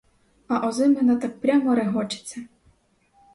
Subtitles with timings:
[0.47, 2.37] А озимина так прямо регочеться.